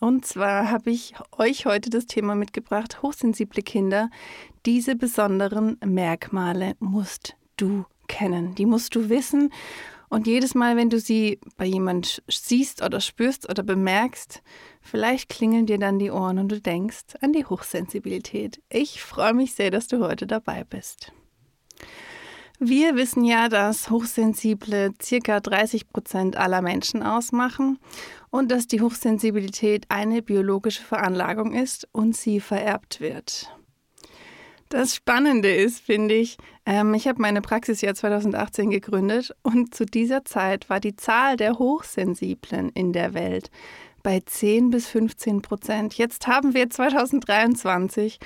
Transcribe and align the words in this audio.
Und 0.00 0.24
zwar 0.24 0.70
habe 0.70 0.90
ich 0.90 1.14
euch 1.36 1.66
heute 1.66 1.90
das 1.90 2.06
Thema 2.06 2.34
mitgebracht, 2.34 3.02
hochsensible 3.02 3.62
Kinder. 3.62 4.08
Diese 4.64 4.96
besonderen 4.96 5.76
Merkmale 5.84 6.74
musst 6.80 7.36
du 7.56 7.84
kennen, 8.08 8.54
die 8.54 8.64
musst 8.64 8.94
du 8.94 9.10
wissen. 9.10 9.52
Und 10.08 10.26
jedes 10.26 10.54
Mal, 10.54 10.76
wenn 10.76 10.90
du 10.90 10.98
sie 10.98 11.38
bei 11.56 11.66
jemand 11.66 12.22
siehst 12.28 12.82
oder 12.82 13.00
spürst 13.00 13.48
oder 13.48 13.62
bemerkst, 13.62 14.42
vielleicht 14.80 15.28
klingeln 15.28 15.66
dir 15.66 15.78
dann 15.78 15.98
die 16.00 16.10
Ohren 16.10 16.38
und 16.38 16.48
du 16.50 16.60
denkst 16.60 17.14
an 17.20 17.32
die 17.32 17.44
Hochsensibilität. 17.44 18.60
Ich 18.70 19.02
freue 19.02 19.34
mich 19.34 19.54
sehr, 19.54 19.70
dass 19.70 19.86
du 19.86 20.00
heute 20.00 20.26
dabei 20.26 20.64
bist. 20.64 21.12
Wir 22.62 22.94
wissen 22.94 23.24
ja, 23.24 23.48
dass 23.48 23.88
Hochsensible 23.88 24.92
circa 25.00 25.40
30 25.40 25.88
Prozent 25.88 26.36
aller 26.36 26.60
Menschen 26.60 27.02
ausmachen 27.02 27.78
und 28.28 28.50
dass 28.50 28.66
die 28.66 28.82
Hochsensibilität 28.82 29.86
eine 29.88 30.20
biologische 30.20 30.82
Veranlagung 30.82 31.54
ist 31.54 31.88
und 31.92 32.14
sie 32.14 32.38
vererbt 32.38 33.00
wird. 33.00 33.50
Das 34.68 34.94
Spannende 34.94 35.50
ist, 35.50 35.80
finde 35.80 36.16
ich, 36.16 36.36
ähm, 36.66 36.92
ich 36.92 37.08
habe 37.08 37.22
meine 37.22 37.40
Praxis 37.40 37.80
ja 37.80 37.94
2018 37.94 38.68
gegründet 38.68 39.34
und 39.42 39.74
zu 39.74 39.86
dieser 39.86 40.26
Zeit 40.26 40.68
war 40.68 40.80
die 40.80 40.96
Zahl 40.96 41.38
der 41.38 41.58
Hochsensiblen 41.58 42.68
in 42.74 42.92
der 42.92 43.14
Welt 43.14 43.50
bei 44.02 44.20
10 44.20 44.68
bis 44.68 44.86
15 44.86 45.40
Prozent. 45.40 45.94
Jetzt 45.94 46.26
haben 46.26 46.52
wir 46.52 46.68
2023 46.68 48.18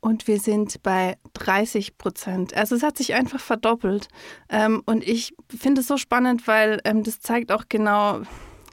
und 0.00 0.28
wir 0.28 0.38
sind 0.38 0.82
bei 0.82 1.16
30 1.34 1.98
Prozent. 1.98 2.56
Also 2.56 2.76
es 2.76 2.82
hat 2.82 2.96
sich 2.96 3.14
einfach 3.14 3.40
verdoppelt. 3.40 4.08
Ähm, 4.48 4.82
und 4.86 5.06
ich 5.06 5.34
finde 5.48 5.80
es 5.80 5.88
so 5.88 5.96
spannend, 5.96 6.46
weil 6.46 6.80
ähm, 6.84 7.02
das 7.02 7.20
zeigt 7.20 7.50
auch 7.50 7.64
genau, 7.68 8.22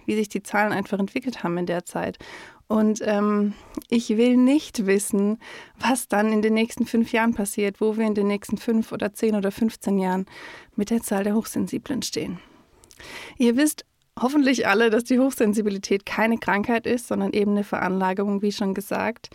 wie 0.05 0.15
sich 0.15 0.29
die 0.29 0.43
Zahlen 0.43 0.71
einfach 0.71 0.99
entwickelt 0.99 1.43
haben 1.43 1.57
in 1.57 1.65
der 1.65 1.85
Zeit. 1.85 2.17
Und 2.67 3.01
ähm, 3.03 3.53
ich 3.89 4.09
will 4.09 4.37
nicht 4.37 4.85
wissen, 4.87 5.39
was 5.79 6.07
dann 6.07 6.33
in 6.33 6.41
den 6.41 6.53
nächsten 6.53 6.85
fünf 6.85 7.11
Jahren 7.11 7.33
passiert, 7.33 7.79
wo 7.79 7.97
wir 7.97 8.05
in 8.05 8.15
den 8.15 8.27
nächsten 8.27 8.57
fünf 8.57 8.91
oder 8.91 9.13
zehn 9.13 9.35
oder 9.35 9.51
15 9.51 9.99
Jahren 9.99 10.25
mit 10.75 10.89
der 10.89 11.01
Zahl 11.01 11.23
der 11.23 11.35
Hochsensiblen 11.35 12.01
stehen. 12.01 12.39
Ihr 13.37 13.55
wisst 13.55 13.85
hoffentlich 14.19 14.67
alle, 14.67 14.89
dass 14.89 15.03
die 15.03 15.19
Hochsensibilität 15.19 16.05
keine 16.05 16.37
Krankheit 16.37 16.87
ist, 16.87 17.07
sondern 17.07 17.33
eben 17.33 17.51
eine 17.51 17.63
Veranlagung, 17.63 18.41
wie 18.41 18.51
schon 18.51 18.73
gesagt. 18.73 19.29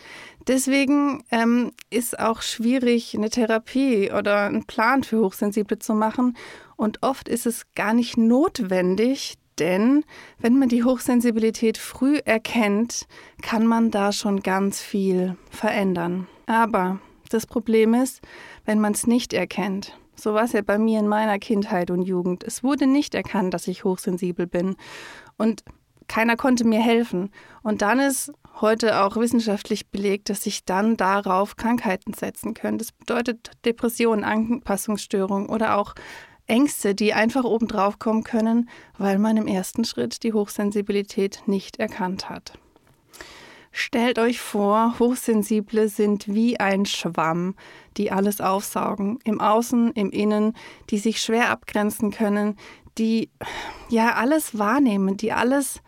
Deswegen 0.47 1.23
ähm, 1.31 1.73
ist 1.91 2.19
auch 2.19 2.43
schwierig, 2.43 3.15
eine 3.15 3.31
Therapie 3.31 4.11
oder 4.11 4.45
einen 4.45 4.65
Plan 4.65 5.03
für 5.03 5.21
Hochsensible 5.21 5.79
zu 5.79 5.95
machen. 5.95 6.37
Und 6.77 7.03
oft 7.03 7.29
ist 7.29 7.47
es 7.47 7.67
gar 7.75 7.93
nicht 7.93 8.17
notwendig, 8.17 9.35
denn 9.59 10.05
wenn 10.39 10.59
man 10.59 10.71
die 10.71 10.85
Hochsensibilität 10.85 11.77
früh 11.77 12.17
erkennt, 12.25 13.07
kann 13.43 13.67
man 13.67 13.91
da 13.91 14.13
schon 14.13 14.41
ganz 14.41 14.81
viel 14.81 15.37
verändern. 15.51 16.27
Aber 16.47 16.99
das 17.29 17.47
Problem 17.47 17.93
ist, 17.93 18.23
wenn 18.65 18.81
man 18.81 18.93
es 18.93 19.07
nicht 19.07 19.35
erkennt, 19.35 19.97
so 20.21 20.35
war 20.35 20.45
es 20.45 20.53
ja 20.53 20.63
bei 20.63 20.79
mir 20.79 21.01
in 21.01 21.09
meiner 21.09 21.39
Kindheit 21.39 21.91
und 21.91 22.03
Jugend. 22.03 22.45
Es 22.45 22.63
wurde 22.63 22.87
nicht 22.87 23.15
erkannt, 23.15 23.55
dass 23.55 23.67
ich 23.69 23.85
hochsensibel 23.85 24.47
bin. 24.47 24.77
Und 25.37 25.65
keiner 26.09 26.37
konnte 26.37 26.65
mir 26.65 26.81
helfen. 26.81 27.31
Und 27.63 27.83
dann 27.83 28.01
ist 28.01 28.33
heute 28.61 29.03
auch 29.03 29.17
wissenschaftlich 29.17 29.89
belegt, 29.89 30.29
dass 30.29 30.43
sich 30.43 30.65
dann 30.65 30.97
darauf 30.97 31.57
Krankheiten 31.57 32.15
setzen 32.15 32.55
können. 32.55 32.79
Das 32.79 32.93
bedeutet 32.93 33.53
Depressionen, 33.65 34.25
Anpassungsstörungen 34.25 35.49
oder 35.49 35.77
auch 35.77 35.95
Ängste, 36.47 36.97
die 36.97 37.15
einfach 37.15 37.45
obendrauf 37.45 38.01
kommen 38.01 38.25
können, 38.25 38.69
weil 38.99 39.19
man 39.19 39.37
im 39.37 39.47
ersten 39.47 39.85
Schritt 39.85 40.25
die 40.25 40.33
Hochsensibilität 40.33 41.43
nicht 41.47 41.79
erkannt 41.79 42.29
hat. 42.29 42.59
Stellt 43.73 44.19
euch 44.19 44.41
vor, 44.41 44.99
Hochsensible 44.99 45.89
sind 45.89 46.27
wie 46.27 46.59
ein 46.59 46.87
Schwamm, 46.87 47.55
die 47.97 48.11
alles 48.11 48.41
aufsaugen, 48.41 49.19
im 49.25 49.41
Außen, 49.41 49.93
im 49.93 50.11
Innen, 50.11 50.55
die 50.91 50.99
sich 50.99 51.21
schwer 51.21 51.51
abgrenzen 51.51 52.11
können, 52.11 52.57
die 52.99 53.31
ja 53.89 54.15
alles 54.15 54.59
wahrnehmen, 54.59 55.17
die 55.17 55.33
alles 55.33 55.81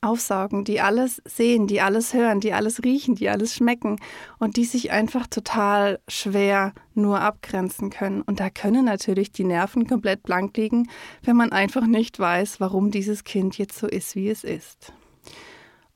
aufsaugen, 0.00 0.64
die 0.64 0.80
alles 0.80 1.20
sehen, 1.24 1.66
die 1.66 1.80
alles 1.80 2.14
hören, 2.14 2.40
die 2.40 2.52
alles 2.52 2.84
riechen, 2.84 3.14
die 3.14 3.28
alles 3.28 3.54
schmecken 3.54 3.96
und 4.38 4.56
die 4.56 4.64
sich 4.64 4.90
einfach 4.92 5.26
total 5.26 6.00
schwer 6.08 6.72
nur 6.94 7.20
abgrenzen 7.20 7.90
können. 7.90 8.22
Und 8.22 8.40
da 8.40 8.50
können 8.50 8.84
natürlich 8.84 9.32
die 9.32 9.44
Nerven 9.44 9.86
komplett 9.86 10.22
blank 10.22 10.56
liegen, 10.56 10.88
wenn 11.22 11.36
man 11.36 11.52
einfach 11.52 11.86
nicht 11.86 12.18
weiß, 12.18 12.60
warum 12.60 12.90
dieses 12.90 13.24
Kind 13.24 13.58
jetzt 13.58 13.78
so 13.78 13.86
ist, 13.86 14.14
wie 14.14 14.28
es 14.28 14.44
ist. 14.44 14.92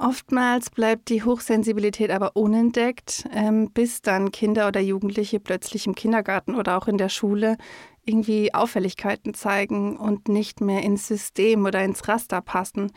Oftmals 0.03 0.69
bleibt 0.71 1.11
die 1.11 1.23
Hochsensibilität 1.23 2.11
aber 2.11 2.35
unentdeckt, 2.35 3.25
ähm, 3.33 3.71
bis 3.71 4.03
dann 4.03 4.33
Kinder 4.33 4.67
oder 4.67 4.81
Jugendliche 4.81 5.39
plötzlich 5.39 5.87
im 5.87 5.95
Kindergarten 5.95 6.57
oder 6.57 6.77
auch 6.77 6.89
in 6.89 6.99
der 6.99 7.09
Schule 7.09 7.57
irgendwie 8.05 8.53
Auffälligkeiten 8.53 9.33
zeigen 9.33 9.97
und 9.97 10.27
nicht 10.27 10.61
mehr 10.61 10.83
ins 10.83 11.07
System 11.07 11.65
oder 11.67 11.85
ins 11.85 12.09
Raster 12.09 12.41
passen. 12.41 12.91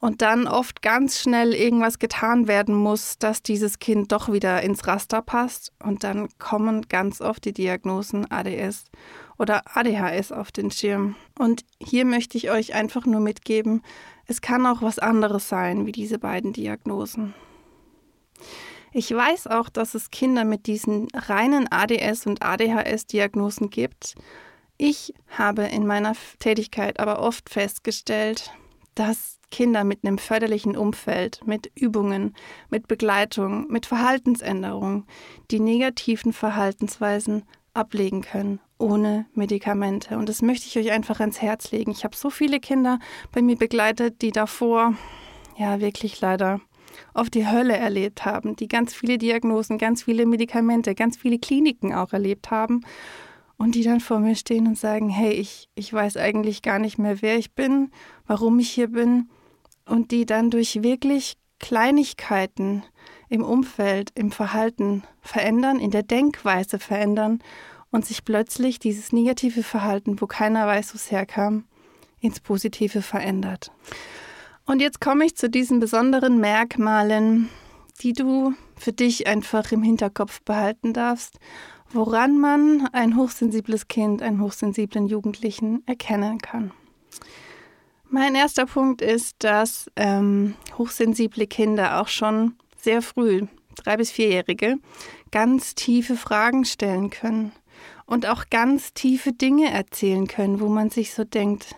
Und 0.00 0.22
dann 0.22 0.48
oft 0.48 0.82
ganz 0.82 1.20
schnell 1.20 1.54
irgendwas 1.54 2.00
getan 2.00 2.48
werden 2.48 2.74
muss, 2.74 3.18
dass 3.18 3.44
dieses 3.44 3.78
Kind 3.78 4.10
doch 4.10 4.32
wieder 4.32 4.60
ins 4.62 4.88
Raster 4.88 5.22
passt. 5.22 5.72
Und 5.80 6.02
dann 6.02 6.28
kommen 6.40 6.88
ganz 6.88 7.20
oft 7.20 7.44
die 7.44 7.52
Diagnosen 7.52 8.28
ADS 8.28 8.86
oder 9.38 9.62
ADHS 9.76 10.32
auf 10.32 10.50
den 10.50 10.72
Schirm. 10.72 11.14
Und 11.38 11.64
hier 11.78 12.06
möchte 12.06 12.38
ich 12.38 12.50
euch 12.50 12.74
einfach 12.74 13.06
nur 13.06 13.20
mitgeben, 13.20 13.82
es 14.30 14.40
kann 14.40 14.64
auch 14.64 14.80
was 14.80 15.00
anderes 15.00 15.48
sein 15.48 15.86
wie 15.86 15.92
diese 15.92 16.20
beiden 16.20 16.52
Diagnosen. 16.52 17.34
Ich 18.92 19.12
weiß 19.12 19.48
auch, 19.48 19.68
dass 19.68 19.96
es 19.96 20.12
Kinder 20.12 20.44
mit 20.44 20.68
diesen 20.68 21.08
reinen 21.12 21.66
ADS 21.68 22.26
und 22.26 22.40
ADHS-Diagnosen 22.40 23.70
gibt. 23.70 24.14
Ich 24.78 25.14
habe 25.36 25.64
in 25.64 25.84
meiner 25.84 26.14
Tätigkeit 26.38 27.00
aber 27.00 27.18
oft 27.18 27.50
festgestellt, 27.50 28.52
dass 28.94 29.40
Kinder 29.50 29.82
mit 29.82 30.04
einem 30.04 30.18
förderlichen 30.18 30.76
Umfeld, 30.76 31.44
mit 31.44 31.72
Übungen, 31.74 32.36
mit 32.70 32.86
Begleitung, 32.86 33.66
mit 33.66 33.86
Verhaltensänderungen 33.86 35.08
die 35.50 35.58
negativen 35.58 36.32
Verhaltensweisen 36.32 37.42
ablegen 37.74 38.22
können 38.22 38.60
ohne 38.78 39.26
Medikamente. 39.34 40.16
Und 40.16 40.28
das 40.28 40.42
möchte 40.42 40.66
ich 40.66 40.78
euch 40.78 40.92
einfach 40.92 41.20
ans 41.20 41.42
Herz 41.42 41.70
legen. 41.70 41.90
Ich 41.90 42.04
habe 42.04 42.16
so 42.16 42.30
viele 42.30 42.60
Kinder 42.60 42.98
bei 43.32 43.42
mir 43.42 43.56
begleitet, 43.56 44.22
die 44.22 44.32
davor 44.32 44.94
ja 45.56 45.80
wirklich 45.80 46.20
leider 46.20 46.60
oft 47.14 47.34
die 47.34 47.46
Hölle 47.46 47.76
erlebt 47.76 48.24
haben, 48.24 48.56
die 48.56 48.68
ganz 48.68 48.94
viele 48.94 49.18
Diagnosen, 49.18 49.78
ganz 49.78 50.02
viele 50.02 50.26
Medikamente, 50.26 50.94
ganz 50.94 51.16
viele 51.16 51.38
Kliniken 51.38 51.94
auch 51.94 52.12
erlebt 52.12 52.50
haben 52.50 52.82
und 53.56 53.74
die 53.74 53.82
dann 53.82 54.00
vor 54.00 54.18
mir 54.18 54.34
stehen 54.34 54.66
und 54.66 54.78
sagen, 54.78 55.08
hey, 55.08 55.32
ich, 55.32 55.68
ich 55.74 55.92
weiß 55.92 56.16
eigentlich 56.16 56.62
gar 56.62 56.78
nicht 56.78 56.98
mehr, 56.98 57.22
wer 57.22 57.36
ich 57.36 57.54
bin, 57.54 57.90
warum 58.26 58.58
ich 58.58 58.70
hier 58.70 58.88
bin 58.88 59.28
und 59.84 60.10
die 60.10 60.26
dann 60.26 60.50
durch 60.50 60.82
wirklich 60.82 61.34
Kleinigkeiten 61.58 62.82
im 63.30 63.42
Umfeld, 63.44 64.10
im 64.16 64.32
Verhalten 64.32 65.04
verändern, 65.22 65.78
in 65.78 65.90
der 65.90 66.02
Denkweise 66.02 66.78
verändern 66.78 67.38
und 67.90 68.04
sich 68.04 68.24
plötzlich 68.24 68.78
dieses 68.78 69.12
negative 69.12 69.62
Verhalten, 69.62 70.20
wo 70.20 70.26
keiner 70.26 70.66
weiß, 70.66 70.92
wo 70.92 70.96
es 70.96 71.10
herkam, 71.10 71.64
ins 72.20 72.40
Positive 72.40 73.00
verändert. 73.00 73.70
Und 74.66 74.80
jetzt 74.80 75.00
komme 75.00 75.24
ich 75.24 75.36
zu 75.36 75.48
diesen 75.48 75.80
besonderen 75.80 76.38
Merkmalen, 76.38 77.48
die 78.02 78.12
du 78.12 78.52
für 78.76 78.92
dich 78.92 79.26
einfach 79.26 79.72
im 79.72 79.82
Hinterkopf 79.82 80.42
behalten 80.42 80.92
darfst, 80.92 81.38
woran 81.92 82.38
man 82.38 82.88
ein 82.92 83.16
hochsensibles 83.16 83.88
Kind, 83.88 84.22
einen 84.22 84.40
hochsensiblen 84.40 85.06
Jugendlichen 85.06 85.82
erkennen 85.86 86.38
kann. 86.38 86.72
Mein 88.08 88.34
erster 88.34 88.66
Punkt 88.66 89.02
ist, 89.02 89.36
dass 89.38 89.88
ähm, 89.94 90.54
hochsensible 90.78 91.46
Kinder 91.46 92.00
auch 92.00 92.08
schon 92.08 92.56
sehr 92.84 93.02
früh, 93.02 93.46
drei 93.76 93.96
bis 93.96 94.10
vierjährige, 94.10 94.76
ganz 95.30 95.74
tiefe 95.74 96.16
Fragen 96.16 96.64
stellen 96.64 97.10
können 97.10 97.52
und 98.06 98.26
auch 98.26 98.44
ganz 98.50 98.92
tiefe 98.92 99.32
Dinge 99.32 99.70
erzählen 99.70 100.26
können, 100.26 100.60
wo 100.60 100.68
man 100.68 100.90
sich 100.90 101.14
so 101.14 101.24
denkt, 101.24 101.76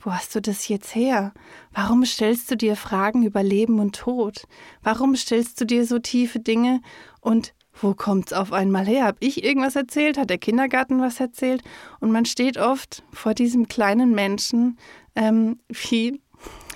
wo 0.00 0.12
hast 0.12 0.34
du 0.34 0.40
das 0.40 0.68
jetzt 0.68 0.94
her? 0.94 1.32
Warum 1.72 2.04
stellst 2.04 2.50
du 2.50 2.56
dir 2.56 2.76
Fragen 2.76 3.24
über 3.24 3.42
Leben 3.42 3.80
und 3.80 3.96
Tod? 3.96 4.46
Warum 4.82 5.16
stellst 5.16 5.60
du 5.60 5.64
dir 5.64 5.84
so 5.84 5.98
tiefe 5.98 6.38
Dinge? 6.38 6.80
Und 7.20 7.54
wo 7.80 7.92
kommt's 7.92 8.32
auf 8.32 8.52
einmal 8.52 8.86
her? 8.86 9.04
Hab 9.04 9.16
ich 9.20 9.44
irgendwas 9.44 9.76
erzählt? 9.76 10.16
Hat 10.16 10.30
der 10.30 10.38
Kindergarten 10.38 11.00
was 11.00 11.20
erzählt? 11.20 11.62
Und 12.00 12.12
man 12.12 12.24
steht 12.24 12.56
oft 12.56 13.02
vor 13.12 13.34
diesem 13.34 13.68
kleinen 13.68 14.14
Menschen 14.14 14.78
ähm, 15.14 15.58
wie 15.68 16.20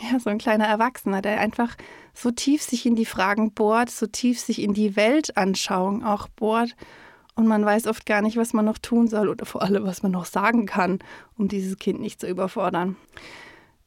ja, 0.11 0.19
so 0.19 0.28
ein 0.31 0.38
kleiner 0.38 0.66
Erwachsener, 0.66 1.23
der 1.23 1.40
einfach 1.40 1.76
so 2.14 2.30
tief 2.30 2.62
sich 2.62 2.86
in 2.86 2.96
die 2.96 3.06
Fragen 3.06 3.52
bohrt, 3.52 3.90
so 3.90 4.06
tief 4.06 4.40
sich 4.40 4.62
in 4.62 4.74
die 4.74 4.96
Weltanschauung 4.96 6.04
auch 6.04 6.28
bohrt. 6.28 6.76
Und 7.34 7.46
man 7.46 7.64
weiß 7.64 7.86
oft 7.86 8.06
gar 8.06 8.22
nicht, 8.22 8.36
was 8.36 8.52
man 8.52 8.64
noch 8.64 8.78
tun 8.78 9.08
soll 9.08 9.28
oder 9.28 9.46
vor 9.46 9.62
allem, 9.62 9.84
was 9.84 10.02
man 10.02 10.12
noch 10.12 10.26
sagen 10.26 10.66
kann, 10.66 10.98
um 11.38 11.48
dieses 11.48 11.78
Kind 11.78 12.00
nicht 12.00 12.20
zu 12.20 12.26
überfordern. 12.26 12.96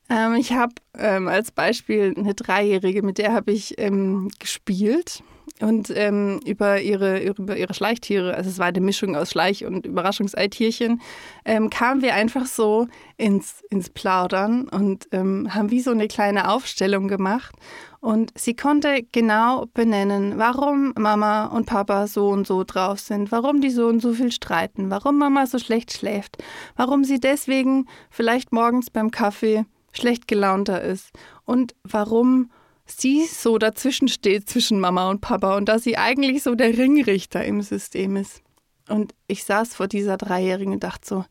Ähm, 0.09 0.35
ich 0.35 0.53
habe 0.53 0.73
ähm, 0.97 1.27
als 1.27 1.51
Beispiel 1.51 2.13
eine 2.17 2.33
Dreijährige, 2.33 3.03
mit 3.03 3.17
der 3.17 3.33
habe 3.33 3.51
ich 3.51 3.79
ähm, 3.79 4.29
gespielt 4.39 5.23
und 5.63 5.92
ähm, 5.95 6.42
über, 6.45 6.81
ihre, 6.81 7.24
über 7.24 7.56
ihre 7.56 7.74
Schleichtiere, 7.74 8.36
also 8.36 8.50
es 8.50 8.60
war 8.60 8.68
eine 8.68 8.81
Mischung 8.81 9.15
aus 9.15 9.31
Schleich- 9.31 9.65
und 9.65 9.86
Überraschungseitierchen, 9.86 11.01
ähm, 11.45 11.69
kamen 11.69 12.01
wir 12.01 12.15
einfach 12.15 12.45
so 12.45 12.88
ins, 13.15 13.63
ins 13.69 13.89
Plaudern 13.89 14.68
und 14.68 15.07
ähm, 15.12 15.54
haben 15.56 15.71
wie 15.71 15.80
so 15.80 15.92
eine 15.92 16.10
kleine 16.10 16.51
Aufstellung 16.51 17.07
gemacht. 17.07 17.56
Und 18.01 18.33
sie 18.38 18.54
konnte 18.54 19.04
genau 19.13 19.68
benennen, 19.74 20.38
warum 20.38 20.94
Mama 21.00 21.45
und 21.45 21.65
Papa 21.65 22.07
so 22.07 22.27
und 22.27 22.45
so 22.45 22.65
drauf 22.65 23.00
sind, 23.00 23.31
warum 23.31 23.62
die 23.62 23.69
so 23.69 23.88
und 23.88 24.01
so 24.01 24.12
viel 24.12 24.33
streiten, 24.33 24.89
warum 24.89 25.18
Mama 25.18 25.45
so 25.45 25.60
schlecht 25.60 25.94
schläft, 25.94 26.44
warum 26.75 27.06
sie 27.06 27.21
deswegen 27.21 27.88
vielleicht 28.10 28.51
morgens 28.51 28.89
beim 28.89 29.12
Kaffee 29.12 29.63
schlecht 29.94 30.27
gelaunter 30.27 30.81
ist 30.81 31.12
und 31.45 31.75
warum 31.83 32.50
sie 32.85 33.25
so 33.25 33.57
dazwischen 33.57 34.07
steht 34.07 34.50
zwischen 34.50 34.80
Mama 34.80 35.09
und 35.09 35.21
Papa 35.21 35.57
und 35.57 35.69
dass 35.69 35.83
sie 35.83 35.97
eigentlich 35.97 36.44
so 36.44 36.56
der 36.56 36.77
Ringrichter 36.77 37.44
im 37.44 37.62
System 37.62 38.15
ist. 38.15 38.41
Und 38.89 39.13
ich 39.27 39.44
saß 39.44 39.75
vor 39.75 39.88
dieser 39.88 40.18
Dreijährigen 40.18 40.74
und 40.74 40.83
dachte 40.83 41.07
so, 41.07 41.25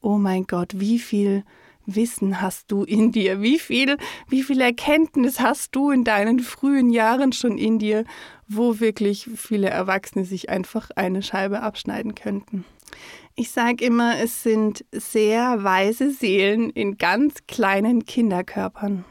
oh 0.00 0.16
mein 0.16 0.44
Gott, 0.44 0.78
wie 0.78 0.98
viel 0.98 1.44
Wissen 1.86 2.40
hast 2.40 2.70
du 2.70 2.84
in 2.84 3.10
dir? 3.10 3.42
Wie 3.42 3.58
viel, 3.58 3.96
wie 4.28 4.42
viel 4.42 4.60
Erkenntnis 4.60 5.40
hast 5.40 5.74
du 5.74 5.90
in 5.90 6.04
deinen 6.04 6.38
frühen 6.38 6.90
Jahren 6.90 7.32
schon 7.32 7.58
in 7.58 7.78
dir, 7.78 8.04
wo 8.46 8.78
wirklich 8.78 9.28
viele 9.34 9.68
Erwachsene 9.68 10.24
sich 10.24 10.48
einfach 10.48 10.90
eine 10.94 11.22
Scheibe 11.22 11.60
abschneiden 11.60 12.14
könnten? 12.14 12.64
Ich 13.34 13.50
sage 13.50 13.84
immer, 13.84 14.18
es 14.20 14.42
sind 14.42 14.84
sehr 14.92 15.64
weise 15.64 16.10
Seelen 16.10 16.70
in 16.70 16.98
ganz 16.98 17.34
kleinen 17.48 18.04
Kinderkörpern. 18.04 19.04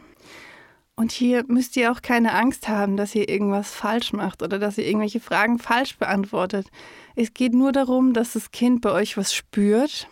Und 0.95 1.11
hier 1.11 1.43
müsst 1.47 1.77
ihr 1.77 1.91
auch 1.91 2.01
keine 2.01 2.33
Angst 2.33 2.67
haben, 2.67 2.97
dass 2.97 3.15
ihr 3.15 3.27
irgendwas 3.29 3.71
falsch 3.71 4.13
macht 4.13 4.43
oder 4.43 4.59
dass 4.59 4.77
ihr 4.77 4.85
irgendwelche 4.85 5.19
Fragen 5.19 5.57
falsch 5.57 5.97
beantwortet. 5.97 6.67
Es 7.15 7.33
geht 7.33 7.53
nur 7.53 7.71
darum, 7.71 8.13
dass 8.13 8.33
das 8.33 8.51
Kind 8.51 8.81
bei 8.81 8.91
euch 8.91 9.17
was 9.17 9.33
spürt, 9.33 10.07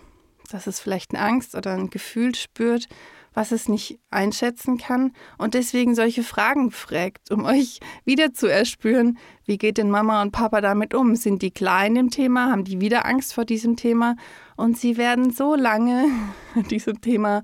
dass 0.52 0.68
es 0.68 0.80
vielleicht 0.80 1.14
eine 1.14 1.24
Angst 1.24 1.56
oder 1.56 1.74
ein 1.74 1.90
Gefühl 1.90 2.34
spürt, 2.34 2.88
was 3.34 3.52
es 3.52 3.70
nicht 3.70 4.00
einschätzen 4.10 4.78
kann 4.78 5.14
und 5.38 5.54
deswegen 5.54 5.96
solche 5.96 6.24
Fragen 6.24 6.72
fragt, 6.72 7.32
um 7.32 7.46
euch 7.46 7.80
wieder 8.06 8.34
zu 8.34 8.48
erspüren, 8.48 9.18
wie 9.46 9.58
geht 9.58 9.78
denn 9.78 9.90
Mama 9.90 10.22
und 10.22 10.32
Papa 10.32 10.62
damit 10.62 10.94
um? 10.94 11.16
Sind 11.16 11.42
die 11.42 11.52
klar 11.52 11.86
in 11.86 11.96
dem 11.96 12.10
Thema? 12.10 12.52
Haben 12.52 12.64
die 12.64 12.82
wieder 12.82 13.06
Angst 13.06 13.34
vor 13.34 13.46
diesem 13.46 13.76
Thema? 13.76 14.16
Und 14.56 14.78
sie 14.78 14.98
werden 14.98 15.32
so 15.32 15.56
lange 15.56 16.06
diesem 16.70 17.02
Thema 17.02 17.44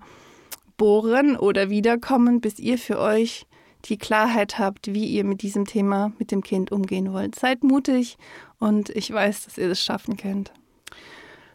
bohren 0.78 1.38
oder 1.38 1.70
wiederkommen, 1.70 2.42
bis 2.42 2.60
ihr 2.60 2.78
für 2.78 3.00
euch 3.00 3.46
die 3.86 3.98
Klarheit 3.98 4.58
habt, 4.58 4.94
wie 4.94 5.06
ihr 5.06 5.24
mit 5.24 5.42
diesem 5.42 5.66
Thema 5.66 6.12
mit 6.18 6.32
dem 6.32 6.44
Kind 6.44 6.72
umgehen 6.72 7.14
wollt. 7.14 7.36
Seid 7.36 7.64
mutig 7.64 8.18
und 8.60 8.90
ich 8.90 9.12
weiß, 9.12 9.46
dass 9.46 9.58
ihr 9.58 9.70
das 9.70 9.82
schaffen 9.82 10.18
könnt. 10.18 10.52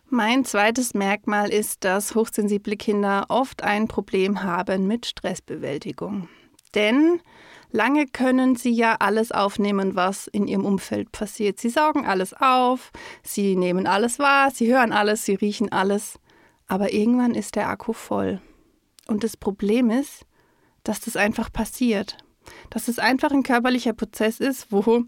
Mein 0.08 0.44
zweites 0.44 0.94
Merkmal 0.94 1.50
ist, 1.50 1.84
dass 1.84 2.14
hochsensible 2.14 2.76
Kinder 2.76 3.26
oft 3.28 3.62
ein 3.62 3.86
Problem 3.86 4.42
haben 4.42 4.86
mit 4.88 5.06
Stressbewältigung. 5.06 6.28
Denn 6.74 7.20
lange 7.70 8.06
können 8.06 8.56
sie 8.56 8.72
ja 8.72 8.96
alles 8.98 9.32
aufnehmen, 9.32 9.94
was 9.94 10.26
in 10.26 10.48
ihrem 10.48 10.64
Umfeld 10.64 11.12
passiert. 11.12 11.60
Sie 11.60 11.68
saugen 11.68 12.06
alles 12.06 12.34
auf, 12.34 12.90
sie 13.22 13.54
nehmen 13.56 13.86
alles 13.86 14.18
wahr, 14.18 14.50
sie 14.50 14.72
hören 14.72 14.92
alles, 14.92 15.24
sie 15.24 15.34
riechen 15.34 15.70
alles. 15.70 16.18
Aber 16.66 16.92
irgendwann 16.92 17.34
ist 17.34 17.56
der 17.56 17.68
Akku 17.68 17.92
voll. 17.92 18.40
Und 19.10 19.24
das 19.24 19.36
Problem 19.36 19.90
ist, 19.90 20.24
dass 20.84 21.00
das 21.00 21.16
einfach 21.16 21.52
passiert. 21.52 22.16
Dass 22.70 22.86
es 22.86 23.00
einfach 23.00 23.32
ein 23.32 23.42
körperlicher 23.42 23.92
Prozess 23.92 24.38
ist, 24.38 24.70
wo 24.70 25.04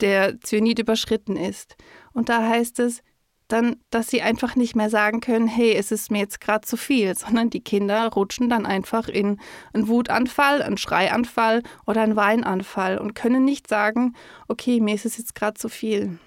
der 0.00 0.40
Zyanid 0.40 0.78
überschritten 0.78 1.36
ist. 1.36 1.76
Und 2.14 2.30
da 2.30 2.48
heißt 2.48 2.78
es 2.78 3.02
dann, 3.46 3.76
dass 3.90 4.08
sie 4.08 4.22
einfach 4.22 4.56
nicht 4.56 4.76
mehr 4.76 4.88
sagen 4.88 5.20
können, 5.20 5.46
hey, 5.46 5.74
es 5.74 5.92
ist 5.92 6.10
mir 6.10 6.20
jetzt 6.20 6.40
gerade 6.40 6.66
zu 6.66 6.78
viel, 6.78 7.14
sondern 7.14 7.50
die 7.50 7.62
Kinder 7.62 8.08
rutschen 8.08 8.48
dann 8.48 8.64
einfach 8.64 9.08
in 9.08 9.38
einen 9.74 9.88
Wutanfall, 9.88 10.62
einen 10.62 10.78
Schreianfall 10.78 11.62
oder 11.86 12.00
einen 12.00 12.16
Weinanfall 12.16 12.96
und 12.96 13.14
können 13.14 13.44
nicht 13.44 13.68
sagen, 13.68 14.14
okay, 14.48 14.80
mir 14.80 14.94
ist 14.94 15.04
es 15.04 15.18
jetzt 15.18 15.34
gerade 15.34 15.58
zu 15.58 15.68
viel. 15.68 16.18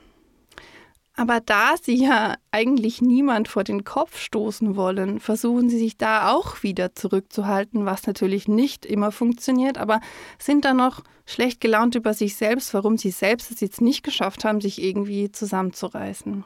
Aber 1.15 1.41
da 1.41 1.75
sie 1.81 1.95
ja 1.95 2.35
eigentlich 2.51 3.01
niemand 3.01 3.49
vor 3.49 3.63
den 3.63 3.83
Kopf 3.83 4.17
stoßen 4.17 4.75
wollen, 4.77 5.19
versuchen 5.19 5.69
sie 5.69 5.77
sich 5.77 5.97
da 5.97 6.31
auch 6.31 6.63
wieder 6.63 6.95
zurückzuhalten, 6.95 7.85
was 7.85 8.07
natürlich 8.07 8.47
nicht 8.47 8.85
immer 8.85 9.11
funktioniert, 9.11 9.77
aber 9.77 9.99
sind 10.39 10.63
dann 10.63 10.77
noch 10.77 11.03
schlecht 11.25 11.59
gelaunt 11.59 11.95
über 11.95 12.13
sich 12.13 12.35
selbst, 12.35 12.73
warum 12.73 12.97
sie 12.97 13.11
selbst 13.11 13.51
es 13.51 13.59
jetzt 13.59 13.81
nicht 13.81 14.03
geschafft 14.03 14.45
haben, 14.45 14.61
sich 14.61 14.81
irgendwie 14.81 15.31
zusammenzureißen. 15.31 16.45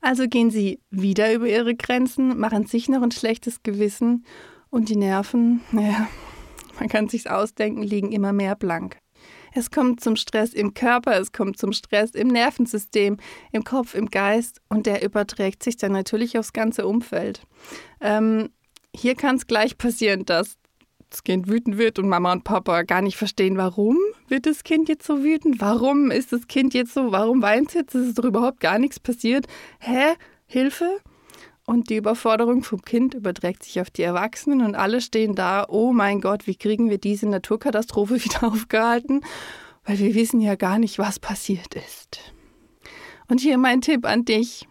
Also 0.00 0.28
gehen 0.28 0.50
sie 0.50 0.80
wieder 0.90 1.32
über 1.32 1.46
ihre 1.46 1.74
Grenzen, 1.74 2.38
machen 2.38 2.66
sich 2.66 2.88
noch 2.88 3.00
ein 3.00 3.12
schlechtes 3.12 3.62
Gewissen 3.62 4.26
und 4.70 4.88
die 4.88 4.96
Nerven, 4.96 5.62
naja, 5.70 6.08
man 6.78 6.88
kann 6.88 7.08
sich's 7.08 7.26
ausdenken, 7.26 7.82
liegen 7.82 8.12
immer 8.12 8.32
mehr 8.32 8.56
blank. 8.56 8.98
Es 9.54 9.70
kommt 9.70 10.00
zum 10.00 10.16
Stress 10.16 10.52
im 10.52 10.74
Körper, 10.74 11.18
es 11.18 11.30
kommt 11.30 11.58
zum 11.58 11.72
Stress 11.72 12.10
im 12.10 12.28
Nervensystem, 12.28 13.18
im 13.52 13.62
Kopf, 13.62 13.94
im 13.94 14.10
Geist 14.10 14.60
und 14.68 14.86
der 14.86 15.02
überträgt 15.02 15.62
sich 15.62 15.76
dann 15.76 15.92
natürlich 15.92 16.36
aufs 16.36 16.52
ganze 16.52 16.86
Umfeld. 16.86 17.42
Ähm, 18.00 18.50
hier 18.94 19.14
kann 19.14 19.36
es 19.36 19.46
gleich 19.46 19.78
passieren, 19.78 20.24
dass 20.24 20.56
das 21.08 21.22
Kind 21.22 21.48
wütend 21.48 21.78
wird 21.78 22.00
und 22.00 22.08
Mama 22.08 22.32
und 22.32 22.42
Papa 22.42 22.82
gar 22.82 23.00
nicht 23.00 23.16
verstehen, 23.16 23.56
warum 23.56 23.96
wird 24.26 24.46
das 24.46 24.64
Kind 24.64 24.88
jetzt 24.88 25.06
so 25.06 25.22
wütend? 25.22 25.60
Warum 25.60 26.10
ist 26.10 26.32
das 26.32 26.48
Kind 26.48 26.74
jetzt 26.74 26.92
so? 26.92 27.12
Warum 27.12 27.40
weint 27.40 27.68
es 27.68 27.74
jetzt? 27.74 27.94
Es 27.94 28.08
ist 28.08 28.18
doch 28.18 28.24
überhaupt 28.24 28.58
gar 28.58 28.80
nichts 28.80 28.98
passiert. 28.98 29.46
Hä? 29.78 30.14
Hilfe? 30.46 31.00
Und 31.66 31.88
die 31.88 31.96
Überforderung 31.96 32.62
vom 32.62 32.82
Kind 32.82 33.14
überträgt 33.14 33.64
sich 33.64 33.80
auf 33.80 33.90
die 33.90 34.02
Erwachsenen 34.02 34.60
und 34.60 34.74
alle 34.74 35.00
stehen 35.00 35.34
da, 35.34 35.64
oh 35.68 35.92
mein 35.92 36.20
Gott, 36.20 36.46
wie 36.46 36.56
kriegen 36.56 36.90
wir 36.90 36.98
diese 36.98 37.28
Naturkatastrophe 37.28 38.14
wieder 38.24 38.44
aufgehalten? 38.44 39.22
Weil 39.84 39.98
wir 39.98 40.14
wissen 40.14 40.40
ja 40.40 40.56
gar 40.56 40.78
nicht, 40.78 40.98
was 40.98 41.18
passiert 41.18 41.74
ist. 41.74 42.32
Und 43.28 43.40
hier 43.40 43.58
mein 43.58 43.80
Tipp 43.80 44.06
an 44.06 44.24
dich. 44.24 44.66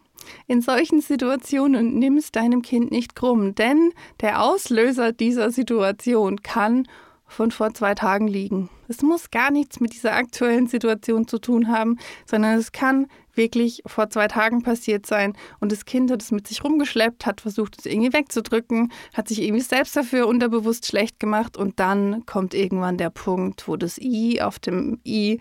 In 0.48 0.62
solchen 0.62 1.02
Situationen 1.02 2.00
nimm 2.00 2.18
es 2.18 2.32
deinem 2.32 2.62
Kind 2.62 2.92
nicht 2.92 3.16
krumm, 3.16 3.56
denn 3.56 3.92
der 4.22 4.42
Auslöser 4.42 5.12
dieser 5.12 5.52
Situation 5.52 6.42
kann 6.44 6.88
von 7.26 7.52
vor 7.52 7.74
zwei 7.74 7.96
Tagen 7.96 8.28
liegen. 8.28 8.70
Es 8.88 9.02
muss 9.02 9.32
gar 9.32 9.52
nichts 9.52 9.80
mit 9.80 9.94
dieser 9.94 10.14
aktuellen 10.14 10.68
Situation 10.68 11.28
zu 11.28 11.40
tun 11.40 11.68
haben, 11.68 11.98
sondern 12.26 12.58
es 12.58 12.72
kann 12.72 13.08
wirklich 13.36 13.82
vor 13.86 14.10
zwei 14.10 14.28
Tagen 14.28 14.64
passiert 14.64 15.06
sein 15.06 15.34
und 15.60 15.72
das 15.72 15.86
Kind 15.86 16.12
hat 16.12 16.22
es 16.22 16.32
mit 16.32 16.48
sich 16.48 16.64
rumgeschleppt, 16.64 17.26
hat 17.26 17.42
versucht, 17.42 17.80
es 17.80 17.86
irgendwie 17.86 18.14
wegzudrücken, 18.14 18.92
hat 19.14 19.28
sich 19.28 19.42
irgendwie 19.42 19.62
selbst 19.62 19.96
dafür 19.96 20.28
unterbewusst 20.28 20.86
schlecht 20.86 21.20
gemacht 21.20 21.58
und 21.58 21.80
dann 21.80 22.26
kommt 22.26 22.54
irgendwann 22.54 22.98
der 22.98 23.10
Punkt, 23.10 23.68
wo 23.68 23.76
das 23.76 23.98
I 23.98 24.42
auf 24.42 24.60
dem 24.60 25.00
I 25.06 25.40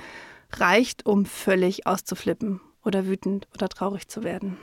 reicht, 0.53 1.07
um 1.07 1.25
völlig 1.25 1.87
auszuflippen 1.87 2.61
oder 2.85 3.07
wütend 3.07 3.49
oder 3.55 3.69
traurig 3.69 4.09
zu 4.09 4.23
werden. 4.23 4.57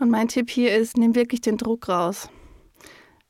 Und 0.00 0.10
mein 0.10 0.28
Tipp 0.28 0.48
hier 0.48 0.76
ist, 0.76 0.96
nimm 0.96 1.14
wirklich 1.14 1.40
den 1.40 1.56
Druck 1.56 1.88
raus 1.88 2.30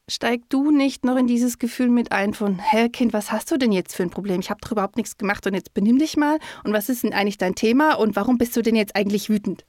steig 0.09 0.49
du 0.49 0.71
nicht 0.71 1.05
noch 1.05 1.17
in 1.17 1.27
dieses 1.27 1.59
Gefühl 1.59 1.89
mit 1.89 2.13
ein 2.13 2.35
von, 2.35 2.59
hä, 2.59 2.89
Kind, 2.89 3.13
was 3.13 3.31
hast 3.31 3.51
du 3.51 3.59
denn 3.59 3.73
jetzt 3.73 3.95
für 3.95 4.03
ein 4.03 4.11
Problem? 4.11 4.41
Ich 4.41 4.51
habe 4.51 4.61
doch 4.63 4.73
überhaupt 4.73 4.97
nichts 4.97 5.17
gemacht 5.19 5.47
und 5.47 5.55
jetzt 5.55 5.75
benimm 5.75 5.99
dich 5.99 6.17
mal. 6.17 6.39
Und 6.65 6.73
was 6.73 6.89
ist 6.89 7.05
denn 7.05 7.13
eigentlich 7.13 7.39
dein 7.39 7.55
Thema 7.55 7.95
und 7.95 8.17
warum 8.17 8.39
bist 8.39 8.57
du 8.57 8.63
denn 8.63 8.75
jetzt 8.75 8.97
eigentlich 8.97 9.29
wütend? 9.29 9.65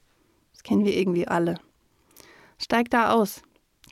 Das 0.52 0.62
kennen 0.62 0.84
wir 0.84 0.96
irgendwie 0.96 1.28
alle. 1.28 1.60
Steig 2.58 2.90
da 2.90 3.12
aus. 3.12 3.42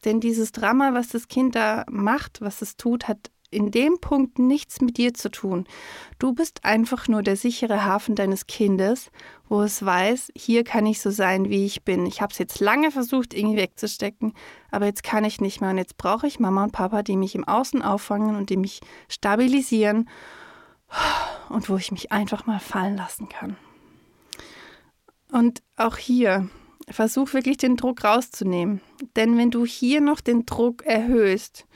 Denn 0.05 0.21
dieses 0.21 0.53
Drama, 0.53 0.95
was 0.95 1.09
das 1.09 1.29
Kind 1.29 1.55
da 1.55 1.85
macht, 1.91 2.41
was 2.41 2.63
es 2.63 2.77
tut, 2.77 3.09
hat 3.09 3.31
in 3.51 3.71
dem 3.71 3.99
Punkt 4.01 4.39
nichts 4.39 4.81
mit 4.81 4.97
dir 4.97 5.15
zu 5.15 5.31
tun. 5.31 5.67
Du 6.19 6.35
bist 6.35 6.65
einfach 6.65 7.09
nur 7.09 7.23
der 7.23 7.37
sichere 7.37 7.85
Hafen 7.85 8.15
deines 8.15 8.47
Kindes, 8.47 9.11
wo 9.49 9.63
es 9.63 9.85
weiß, 9.85 10.33
hier 10.37 10.65
kann 10.65 10.87
ich 10.87 11.01
so 11.01 11.11
sein, 11.11 11.49
wie 11.49 11.65
ich 11.65 11.85
bin. 11.85 12.07
Ich 12.07 12.21
habe 12.21 12.33
es 12.33 12.39
jetzt 12.39 12.61
lange 12.61 12.91
versucht, 12.91 13.33
irgendwie 13.33 13.59
wegzustecken, 13.59 14.35
aber 14.71 14.87
jetzt 14.87 15.03
kann 15.03 15.25
ich 15.25 15.41
nicht 15.41 15.61
mehr. 15.61 15.71
Und 15.71 15.79
jetzt 15.79 15.97
brauche 15.97 16.27
ich 16.27 16.41
Mama 16.41 16.65
und 16.65 16.73
Papa, 16.73 17.03
die 17.03 17.17
mich 17.17 17.35
im 17.35 17.45
Außen 17.45 17.83
auffangen 17.83 18.37
und 18.37 18.51
die 18.51 18.57
mich 18.59 18.81
stabilisieren 19.09 20.09
und 21.49 21.69
wo 21.69 21.77
ich 21.77 21.91
mich 21.91 22.13
einfach 22.13 22.47
mal 22.47 22.61
fallen 22.61 22.97
lassen 22.97 23.29
kann. 23.29 23.57
Und 25.31 25.63
auch 25.77 25.97
hier, 25.97 26.49
versuch 26.91 27.35
wirklich 27.35 27.57
den 27.57 27.77
Druck 27.77 28.05
rauszunehmen. 28.05 28.81
Denn 29.17 29.37
wenn 29.37 29.51
du 29.51 29.65
hier 29.65 30.01
noch 30.01 30.21
den 30.21 30.47
Druck 30.47 30.85
erhöhst, 30.85 31.67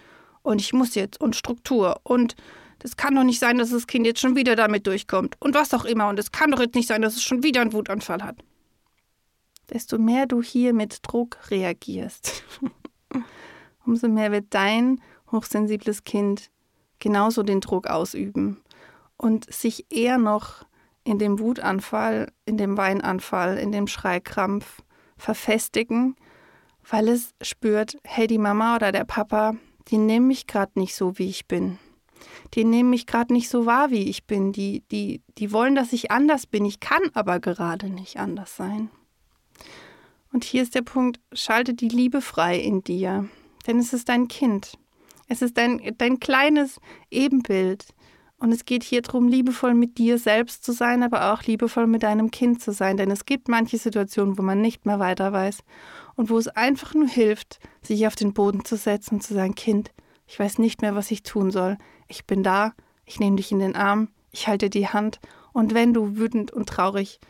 und 0.42 0.60
ich 0.60 0.72
muss 0.72 0.94
jetzt 0.94 1.20
und 1.20 1.36
Struktur. 1.36 2.00
Und 2.02 2.36
das 2.78 2.96
kann 2.96 3.14
doch 3.14 3.24
nicht 3.24 3.38
sein, 3.38 3.58
dass 3.58 3.70
das 3.70 3.86
Kind 3.86 4.06
jetzt 4.06 4.20
schon 4.20 4.36
wieder 4.36 4.56
damit 4.56 4.86
durchkommt. 4.86 5.36
Und 5.38 5.54
was 5.54 5.72
auch 5.72 5.84
immer. 5.84 6.08
Und 6.08 6.18
es 6.18 6.32
kann 6.32 6.50
doch 6.50 6.60
jetzt 6.60 6.74
nicht 6.74 6.88
sein, 6.88 7.02
dass 7.02 7.14
es 7.14 7.22
schon 7.22 7.42
wieder 7.42 7.60
einen 7.60 7.72
Wutanfall 7.72 8.22
hat. 8.22 8.36
Desto 9.72 9.98
mehr 9.98 10.26
du 10.26 10.42
hier 10.42 10.72
mit 10.74 10.98
Druck 11.02 11.38
reagierst, 11.50 12.44
umso 13.86 14.08
mehr 14.08 14.32
wird 14.32 14.46
dein 14.50 15.00
hochsensibles 15.30 16.04
Kind 16.04 16.50
genauso 16.98 17.42
den 17.42 17.60
Druck 17.60 17.86
ausüben 17.88 18.60
und 19.16 19.52
sich 19.52 19.86
eher 19.90 20.18
noch 20.18 20.64
in 21.04 21.18
dem 21.18 21.38
Wutanfall, 21.38 22.32
in 22.44 22.56
dem 22.56 22.76
Weinanfall, 22.76 23.58
in 23.58 23.72
dem 23.72 23.86
Schreikrampf 23.86 24.82
verfestigen, 25.16 26.16
weil 26.88 27.08
es 27.08 27.34
spürt, 27.40 27.96
hey, 28.04 28.26
die 28.26 28.38
Mama 28.38 28.76
oder 28.76 28.92
der 28.92 29.04
Papa, 29.04 29.54
die 29.88 29.98
nehmen 29.98 30.26
mich 30.26 30.46
gerade 30.46 30.72
nicht 30.78 30.94
so, 30.94 31.18
wie 31.18 31.28
ich 31.28 31.46
bin. 31.46 31.78
Die 32.54 32.64
nehmen 32.64 32.90
mich 32.90 33.06
gerade 33.06 33.32
nicht 33.32 33.48
so 33.48 33.66
wahr, 33.66 33.90
wie 33.90 34.08
ich 34.08 34.26
bin. 34.26 34.52
Die, 34.52 34.82
die, 34.90 35.22
die 35.38 35.52
wollen, 35.52 35.74
dass 35.74 35.92
ich 35.92 36.10
anders 36.10 36.46
bin. 36.46 36.64
Ich 36.64 36.80
kann 36.80 37.02
aber 37.14 37.40
gerade 37.40 37.88
nicht 37.88 38.18
anders 38.18 38.56
sein. 38.56 38.90
Und 40.32 40.44
hier 40.44 40.62
ist 40.62 40.74
der 40.74 40.82
Punkt, 40.82 41.20
schalte 41.32 41.74
die 41.74 41.88
Liebe 41.88 42.20
frei 42.20 42.58
in 42.58 42.82
dir. 42.82 43.28
Denn 43.66 43.78
es 43.78 43.92
ist 43.92 44.08
dein 44.08 44.28
Kind. 44.28 44.78
Es 45.28 45.42
ist 45.42 45.56
dein, 45.56 45.80
dein 45.98 46.20
kleines 46.20 46.78
Ebenbild. 47.10 47.86
Und 48.38 48.50
es 48.50 48.64
geht 48.64 48.82
hier 48.82 49.02
darum, 49.02 49.28
liebevoll 49.28 49.74
mit 49.74 49.98
dir 49.98 50.18
selbst 50.18 50.64
zu 50.64 50.72
sein, 50.72 51.02
aber 51.02 51.32
auch 51.32 51.42
liebevoll 51.44 51.86
mit 51.86 52.02
deinem 52.02 52.30
Kind 52.30 52.60
zu 52.60 52.72
sein. 52.72 52.96
Denn 52.96 53.10
es 53.10 53.24
gibt 53.24 53.48
manche 53.48 53.78
Situationen, 53.78 54.36
wo 54.36 54.42
man 54.42 54.60
nicht 54.60 54.84
mehr 54.84 54.98
weiter 54.98 55.32
weiß 55.32 55.58
und 56.16 56.30
wo 56.30 56.38
es 56.38 56.48
einfach 56.48 56.94
nur 56.94 57.08
hilft, 57.08 57.58
sich 57.82 58.06
auf 58.06 58.14
den 58.14 58.32
Boden 58.32 58.64
zu 58.64 58.76
setzen 58.76 59.16
und 59.16 59.22
zu 59.22 59.34
sagen, 59.34 59.54
Kind, 59.54 59.92
ich 60.26 60.38
weiß 60.38 60.58
nicht 60.58 60.82
mehr, 60.82 60.94
was 60.94 61.10
ich 61.10 61.22
tun 61.22 61.50
soll. 61.50 61.78
Ich 62.08 62.26
bin 62.26 62.42
da, 62.42 62.72
ich 63.04 63.20
nehme 63.20 63.36
dich 63.36 63.52
in 63.52 63.58
den 63.58 63.76
Arm, 63.76 64.08
ich 64.30 64.48
halte 64.48 64.70
die 64.70 64.88
Hand 64.88 65.20
und 65.52 65.74
wenn 65.74 65.92
du 65.92 66.16
wütend 66.16 66.50
und 66.50 66.68
traurig 66.68 67.20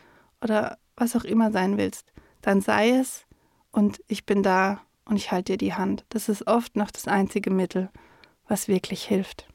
oder 0.41 0.77
was 0.95 1.15
auch 1.15 1.23
immer 1.23 1.51
sein 1.51 1.77
willst, 1.77 2.11
dann 2.41 2.61
sei 2.61 2.91
es 2.91 3.25
und 3.71 4.01
ich 4.07 4.25
bin 4.25 4.43
da 4.43 4.81
und 5.05 5.15
ich 5.17 5.31
halte 5.31 5.53
dir 5.53 5.57
die 5.57 5.73
Hand. 5.73 6.05
Das 6.09 6.29
ist 6.29 6.47
oft 6.47 6.75
noch 6.75 6.91
das 6.91 7.07
einzige 7.07 7.49
Mittel, 7.49 7.89
was 8.47 8.67
wirklich 8.67 9.03
hilft. 9.03 9.47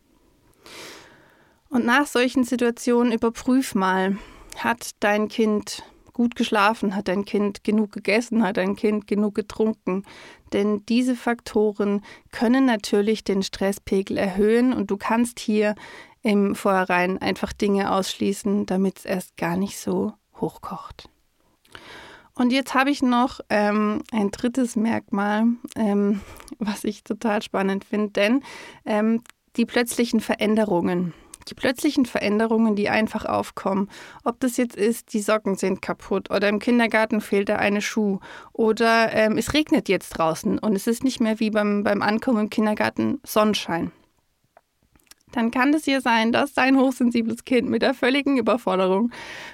Und 1.70 1.85
nach 1.85 2.06
solchen 2.06 2.44
Situationen 2.44 3.12
überprüf 3.12 3.75
mal, 3.75 4.16
hat 4.56 4.90
dein 5.00 5.28
Kind 5.28 5.82
gut 6.19 6.35
geschlafen, 6.35 6.97
hat 6.97 7.07
dein 7.07 7.25
Kind 7.25 7.63
genug 7.63 7.93
gegessen, 7.93 8.43
hat 8.43 8.57
dein 8.57 8.75
Kind 8.75 9.07
genug 9.07 9.37
getrunken. 9.37 10.03
Denn 10.53 10.85
diese 10.89 11.15
Faktoren 11.15 12.03
können 12.33 12.67
natürlich 12.67 13.23
den 13.23 13.45
Stresspegel 13.45 14.19
erhöhen 14.19 14.73
und 14.73 14.91
du 14.91 14.97
kannst 14.97 15.39
hier 15.39 15.77
im 16.23 16.57
Vorhinein 16.57 17.19
einfach 17.19 17.53
Dinge 17.53 17.93
ausschließen, 17.93 18.67
damit 18.67 18.99
es 18.99 19.05
erst 19.05 19.37
gar 19.37 19.57
nicht 19.57 19.79
so 19.79 20.13
hochkocht. 20.41 21.09
Und 22.35 22.53
jetzt 22.53 22.75
habe 22.75 22.91
ich 22.91 23.01
noch 23.01 23.39
ähm, 23.49 24.03
ein 24.11 24.33
drittes 24.33 24.75
Merkmal, 24.75 25.45
ähm, 25.77 26.21
was 26.59 26.83
ich 26.83 27.05
total 27.05 27.43
spannend 27.43 27.85
finde, 27.85 28.11
denn 28.11 28.43
ähm, 28.85 29.23
die 29.57 29.67
plötzlichen 29.67 30.19
Veränderungen 30.19 31.15
die 31.50 31.55
plötzlichen 31.55 32.07
Veränderungen, 32.07 32.76
die 32.76 32.88
einfach 32.88 33.25
aufkommen. 33.25 33.88
Ob 34.25 34.40
das 34.40 34.57
jetzt 34.57 34.76
ist, 34.76 35.12
die 35.12 35.21
Socken 35.21 35.57
sind 35.57 35.83
kaputt 35.83 36.31
oder 36.31 36.49
im 36.49 36.59
Kindergarten 36.59 37.21
fehlt 37.21 37.49
der 37.49 37.59
eine 37.59 37.83
Schuh 37.83 38.21
oder 38.52 39.12
ähm, 39.12 39.38
es 39.38 39.55
regnet 39.55 39.88
jetzt 39.88 40.11
draußen 40.11 40.59
und 40.59 40.75
es 40.75 40.87
ist 40.87 41.05
nicht 41.05 41.21
mehr 41.21 41.40
wie 41.40 41.50
beim, 41.50 41.85
beim 41.85 42.02
Ankommen 42.02 42.40
im 42.40 42.50
Kindergarten 42.50 43.21
Sonnenschein. 43.25 43.93
Dann 45.33 45.50
kann 45.50 45.75
es 45.75 45.85
hier 45.85 46.00
sein, 46.00 46.33
dass 46.33 46.55
dein 46.55 46.78
hochsensibles 46.78 47.45
Kind 47.45 47.69
mit 47.69 47.83
der 47.83 47.95
völligen 47.95 48.38
Überforderung, 48.38 49.11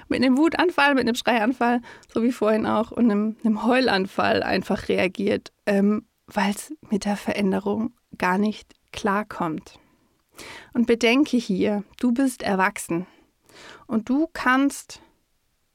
mit 0.07 0.23
einem 0.23 0.37
Wutanfall, 0.37 0.93
mit 0.93 1.03
einem 1.03 1.15
Schreianfall, 1.15 1.81
so 2.13 2.23
wie 2.23 2.31
vorhin 2.31 2.65
auch, 2.65 2.91
und 2.91 3.11
einem, 3.11 3.35
einem 3.43 3.65
Heulanfall 3.65 4.41
einfach 4.41 4.87
reagiert, 4.87 5.51
ähm, 5.65 6.07
weil 6.27 6.51
es 6.51 6.73
mit 6.89 7.05
der 7.05 7.17
Veränderung 7.17 7.93
gar 8.17 8.37
nicht 8.37 8.73
klarkommt. 8.91 9.79
Und 10.73 10.87
bedenke 10.87 11.37
hier, 11.37 11.83
du 11.99 12.11
bist 12.11 12.41
erwachsen 12.41 13.07
und 13.87 14.09
du 14.09 14.27
kannst 14.33 15.01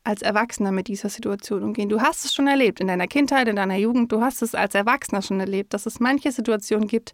als 0.03 0.23
Erwachsener 0.23 0.73
mit 0.73 0.89
dieser 0.89 1.09
Situation 1.09 1.63
umgehen. 1.63 1.89
Du 1.89 2.01
hast 2.01 2.25
es 2.25 2.33
schon 2.33 2.47
erlebt 2.47 2.81
in 2.81 2.87
deiner 2.87 3.07
Kindheit, 3.07 3.49
in 3.49 3.57
deiner 3.57 3.77
Jugend, 3.77 4.11
du 4.13 4.23
hast 4.23 4.43
es 4.43 4.55
als 4.55 4.75
Erwachsener 4.75 5.23
schon 5.23 5.41
erlebt, 5.41 5.75
dass 5.75 5.87
es 5.87 6.01
manche 6.01 6.33
Situationen 6.33 6.89
gibt, 6.89 7.13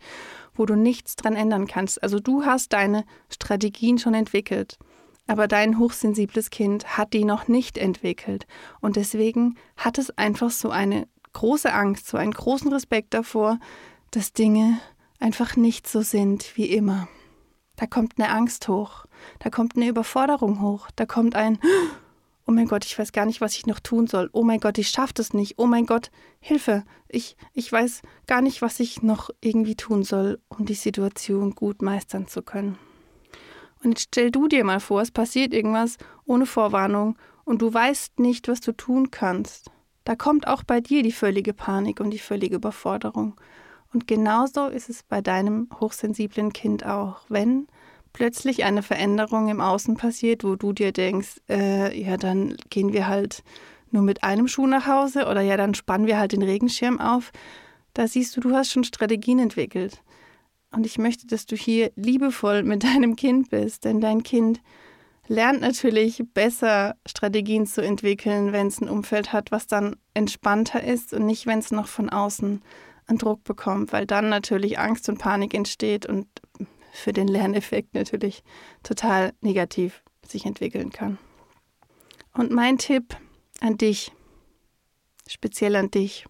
wo 0.54 0.66
du 0.66 0.76
nichts 0.76 1.16
dran 1.16 1.34
ändern 1.34 1.66
kannst. 1.66 2.02
Also 2.02 2.20
du 2.20 2.44
hast 2.44 2.72
deine 2.72 3.04
Strategien 3.28 3.98
schon 3.98 4.14
entwickelt, 4.14 4.78
aber 5.26 5.48
dein 5.48 5.78
hochsensibles 5.78 6.50
Kind 6.50 6.96
hat 6.96 7.12
die 7.12 7.24
noch 7.24 7.48
nicht 7.48 7.76
entwickelt 7.76 8.46
und 8.80 8.96
deswegen 8.96 9.56
hat 9.76 9.98
es 9.98 10.16
einfach 10.16 10.50
so 10.50 10.70
eine 10.70 11.08
große 11.32 11.72
Angst, 11.72 12.06
so 12.06 12.16
einen 12.16 12.32
großen 12.32 12.72
Respekt 12.72 13.12
davor, 13.12 13.58
dass 14.12 14.32
Dinge 14.32 14.78
einfach 15.18 15.56
nicht 15.56 15.88
so 15.88 16.02
sind 16.02 16.56
wie 16.56 16.66
immer. 16.66 17.08
Da 17.76 17.86
kommt 17.86 18.14
eine 18.18 18.30
Angst 18.30 18.68
hoch, 18.68 19.06
da 19.38 19.50
kommt 19.50 19.76
eine 19.76 19.88
Überforderung 19.88 20.60
hoch, 20.62 20.88
da 20.96 21.06
kommt 21.06 21.36
ein, 21.36 21.58
oh 22.46 22.52
mein 22.52 22.68
Gott, 22.68 22.84
ich 22.84 22.98
weiß 22.98 23.12
gar 23.12 23.26
nicht, 23.26 23.40
was 23.40 23.56
ich 23.56 23.66
noch 23.66 23.80
tun 23.80 24.06
soll. 24.06 24.30
Oh 24.32 24.42
mein 24.42 24.60
Gott, 24.60 24.78
ich 24.78 24.88
schaffe 24.88 25.14
das 25.14 25.34
nicht. 25.34 25.54
Oh 25.58 25.66
mein 25.66 25.84
Gott, 25.84 26.10
Hilfe. 26.40 26.84
Ich, 27.08 27.36
ich 27.52 27.70
weiß 27.70 28.02
gar 28.26 28.40
nicht, 28.40 28.62
was 28.62 28.80
ich 28.80 29.02
noch 29.02 29.30
irgendwie 29.40 29.74
tun 29.74 30.04
soll, 30.04 30.40
um 30.48 30.64
die 30.64 30.74
Situation 30.74 31.54
gut 31.54 31.82
meistern 31.82 32.28
zu 32.28 32.42
können. 32.42 32.78
Und 33.82 33.90
jetzt 33.90 34.08
stell 34.08 34.30
du 34.30 34.48
dir 34.48 34.64
mal 34.64 34.80
vor, 34.80 35.02
es 35.02 35.10
passiert 35.10 35.52
irgendwas 35.52 35.98
ohne 36.24 36.46
Vorwarnung 36.46 37.16
und 37.44 37.62
du 37.62 37.72
weißt 37.72 38.18
nicht, 38.20 38.48
was 38.48 38.60
du 38.60 38.72
tun 38.72 39.10
kannst. 39.10 39.70
Da 40.04 40.14
kommt 40.14 40.46
auch 40.46 40.62
bei 40.62 40.80
dir 40.80 41.02
die 41.02 41.12
völlige 41.12 41.52
Panik 41.52 42.00
und 42.00 42.10
die 42.10 42.18
völlige 42.18 42.56
Überforderung. 42.56 43.40
Und 43.96 44.06
genauso 44.06 44.66
ist 44.66 44.90
es 44.90 45.02
bei 45.02 45.22
deinem 45.22 45.70
hochsensiblen 45.80 46.52
Kind 46.52 46.84
auch. 46.84 47.22
Wenn 47.30 47.66
plötzlich 48.12 48.64
eine 48.64 48.82
Veränderung 48.82 49.48
im 49.48 49.62
Außen 49.62 49.96
passiert, 49.96 50.44
wo 50.44 50.54
du 50.54 50.74
dir 50.74 50.92
denkst, 50.92 51.40
äh, 51.48 51.98
ja, 51.98 52.18
dann 52.18 52.58
gehen 52.68 52.92
wir 52.92 53.08
halt 53.08 53.42
nur 53.90 54.02
mit 54.02 54.22
einem 54.22 54.48
Schuh 54.48 54.66
nach 54.66 54.86
Hause 54.86 55.24
oder 55.24 55.40
ja, 55.40 55.56
dann 55.56 55.72
spannen 55.72 56.06
wir 56.06 56.18
halt 56.18 56.32
den 56.32 56.42
Regenschirm 56.42 57.00
auf. 57.00 57.32
Da 57.94 58.06
siehst 58.06 58.36
du, 58.36 58.42
du 58.42 58.54
hast 58.54 58.70
schon 58.70 58.84
Strategien 58.84 59.38
entwickelt. 59.38 60.02
Und 60.72 60.84
ich 60.84 60.98
möchte, 60.98 61.26
dass 61.26 61.46
du 61.46 61.56
hier 61.56 61.90
liebevoll 61.96 62.64
mit 62.64 62.84
deinem 62.84 63.16
Kind 63.16 63.48
bist, 63.48 63.86
denn 63.86 64.02
dein 64.02 64.22
Kind 64.22 64.60
lernt 65.26 65.62
natürlich 65.62 66.22
besser 66.34 66.96
Strategien 67.06 67.64
zu 67.64 67.80
entwickeln, 67.80 68.52
wenn 68.52 68.66
es 68.66 68.78
ein 68.78 68.90
Umfeld 68.90 69.32
hat, 69.32 69.52
was 69.52 69.66
dann 69.66 69.96
entspannter 70.12 70.84
ist 70.84 71.14
und 71.14 71.24
nicht, 71.24 71.46
wenn 71.46 71.60
es 71.60 71.70
noch 71.70 71.88
von 71.88 72.10
außen 72.10 72.60
an 73.06 73.18
Druck 73.18 73.44
bekommt, 73.44 73.92
weil 73.92 74.06
dann 74.06 74.28
natürlich 74.28 74.78
Angst 74.78 75.08
und 75.08 75.18
Panik 75.18 75.54
entsteht 75.54 76.06
und 76.06 76.26
für 76.92 77.12
den 77.12 77.28
Lerneffekt 77.28 77.94
natürlich 77.94 78.42
total 78.82 79.32
negativ 79.40 80.02
sich 80.26 80.46
entwickeln 80.46 80.90
kann. 80.90 81.18
Und 82.32 82.50
mein 82.50 82.78
Tipp 82.78 83.16
an 83.60 83.78
dich, 83.78 84.12
speziell 85.28 85.76
an 85.76 85.90
dich, 85.90 86.26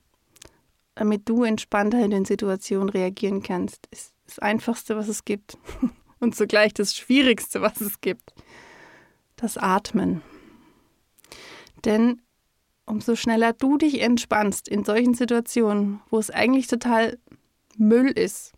damit 0.95 1.29
du 1.29 1.45
entspannter 1.45 2.05
in 2.05 2.11
den 2.11 2.25
Situationen 2.25 2.89
reagieren 2.89 3.43
kannst, 3.43 3.87
ist 3.91 4.15
das 4.27 4.39
Einfachste, 4.39 4.97
was 4.97 5.09
es 5.09 5.25
gibt 5.25 5.59
und 6.21 6.35
zugleich 6.35 6.75
das 6.75 6.95
Schwierigste, 6.95 7.61
was 7.61 7.81
es 7.81 8.01
gibt, 8.01 8.35
das 9.37 9.57
Atmen. 9.57 10.23
Denn 11.85 12.23
umso 12.87 13.17
schneller 13.17 13.53
du 13.53 13.77
dich 13.77 14.01
entspannst 14.01 14.69
in 14.69 14.85
solchen 14.85 15.15
Situationen, 15.15 16.01
wo 16.11 16.19
es 16.19 16.31
eigentlich 16.31 16.67
total 16.67 17.19
Müll 17.77 18.09
ist, 18.09 18.53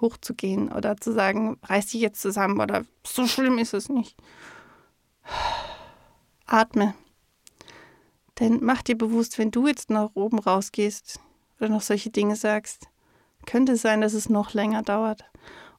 hochzugehen 0.00 0.70
oder 0.70 0.96
zu 0.96 1.12
sagen, 1.12 1.58
reiß 1.62 1.86
dich 1.86 2.00
jetzt 2.00 2.20
zusammen 2.20 2.60
oder 2.60 2.84
so 3.06 3.26
schlimm 3.26 3.58
ist 3.58 3.74
es 3.74 3.88
nicht. 3.88 4.16
Atme. 6.46 6.94
Denn 8.38 8.58
mach 8.62 8.82
dir 8.82 8.96
bewusst, 8.96 9.38
wenn 9.38 9.50
du 9.50 9.66
jetzt 9.66 9.90
nach 9.90 10.10
oben 10.14 10.38
rausgehst 10.38 11.20
oder 11.58 11.68
noch 11.68 11.82
solche 11.82 12.10
Dinge 12.10 12.36
sagst, 12.36 12.88
könnte 13.46 13.72
es 13.72 13.82
sein, 13.82 14.00
dass 14.00 14.14
es 14.14 14.28
noch 14.28 14.52
länger 14.54 14.82
dauert. 14.82 15.24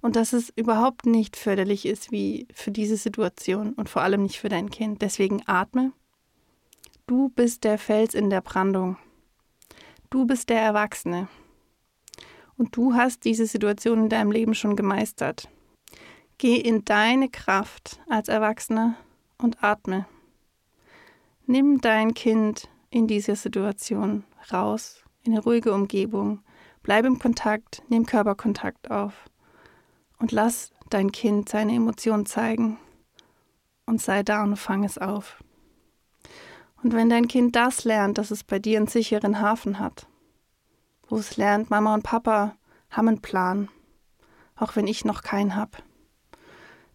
und 0.01 0.15
dass 0.15 0.33
es 0.33 0.51
überhaupt 0.55 1.05
nicht 1.05 1.37
förderlich 1.37 1.85
ist 1.85 2.11
wie 2.11 2.47
für 2.53 2.71
diese 2.71 2.97
Situation 2.97 3.73
und 3.73 3.87
vor 3.87 4.01
allem 4.01 4.23
nicht 4.23 4.39
für 4.39 4.49
dein 4.49 4.69
Kind. 4.69 5.01
Deswegen 5.01 5.43
atme. 5.45 5.93
Du 7.07 7.29
bist 7.29 7.63
der 7.63 7.77
Fels 7.77 8.13
in 8.13 8.29
der 8.29 8.41
Brandung. 8.41 8.97
Du 10.09 10.25
bist 10.25 10.49
der 10.49 10.61
Erwachsene. 10.61 11.27
Und 12.57 12.75
du 12.75 12.93
hast 12.93 13.25
diese 13.25 13.45
Situation 13.45 14.03
in 14.03 14.09
deinem 14.09 14.31
Leben 14.31 14.53
schon 14.53 14.75
gemeistert. 14.75 15.49
Geh 16.37 16.57
in 16.57 16.85
deine 16.85 17.29
Kraft 17.29 17.99
als 18.09 18.27
Erwachsener 18.27 18.95
und 19.37 19.63
atme. 19.63 20.05
Nimm 21.45 21.81
dein 21.81 22.13
Kind 22.13 22.69
in 22.89 23.07
dieser 23.07 23.35
Situation 23.35 24.23
raus, 24.51 25.03
in 25.23 25.33
eine 25.33 25.43
ruhige 25.43 25.73
Umgebung. 25.73 26.41
Bleib 26.83 27.05
im 27.05 27.19
Kontakt, 27.19 27.83
nimm 27.89 28.05
Körperkontakt 28.05 28.89
auf 28.89 29.29
und 30.19 30.31
lass 30.31 30.71
dein 30.89 31.11
Kind 31.11 31.49
seine 31.49 31.73
Emotionen 31.73 32.25
zeigen 32.25 32.77
und 33.85 34.01
sei 34.01 34.23
da 34.23 34.43
und 34.43 34.55
fang 34.55 34.83
es 34.83 34.97
auf. 34.97 35.43
Und 36.83 36.93
wenn 36.93 37.09
dein 37.09 37.27
Kind 37.27 37.55
das 37.55 37.83
lernt, 37.83 38.17
dass 38.17 38.31
es 38.31 38.43
bei 38.43 38.59
dir 38.59 38.77
einen 38.77 38.87
sicheren 38.87 39.39
Hafen 39.39 39.79
hat, 39.79 40.07
wo 41.07 41.17
es 41.17 41.37
lernt, 41.37 41.69
Mama 41.69 41.93
und 41.93 42.03
Papa 42.03 42.55
haben 42.89 43.07
einen 43.07 43.21
Plan, 43.21 43.69
auch 44.55 44.75
wenn 44.75 44.87
ich 44.87 45.05
noch 45.05 45.21
keinen 45.21 45.55
habe, 45.55 45.77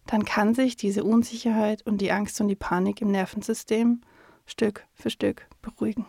dann 0.05 0.25
kann 0.25 0.55
sich 0.55 0.77
diese 0.77 1.03
Unsicherheit 1.03 1.85
und 1.85 1.99
die 1.99 2.11
Angst 2.11 2.39
und 2.41 2.47
die 2.47 2.55
Panik 2.55 3.01
im 3.01 3.11
Nervensystem 3.11 4.01
Stück 4.45 4.85
für 4.93 5.09
Stück 5.09 5.47
beruhigen. 5.61 6.05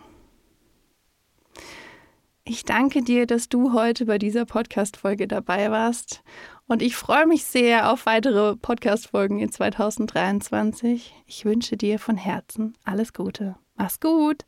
Ich 2.45 2.65
danke 2.65 3.03
dir, 3.03 3.27
dass 3.27 3.51
du 3.51 3.75
heute 3.75 4.07
bei 4.07 4.17
dieser 4.17 4.47
Podcast-Folge 4.47 5.29
dabei 5.29 5.71
warst. 5.71 6.23
Und 6.67 6.81
ich 6.81 6.97
freue 6.97 7.27
mich 7.27 7.45
sehr 7.45 7.93
auf 7.93 8.07
weitere 8.07 8.57
Podcast-Folgen 8.57 9.39
in 9.39 9.53
2023. 9.53 11.15
Ich 11.27 11.45
wünsche 11.45 11.77
dir 11.77 11.99
von 11.99 12.17
Herzen 12.17 12.75
alles 12.85 13.13
Gute. 13.13 13.57
Mach's 13.79 13.99
gut! 14.01 14.45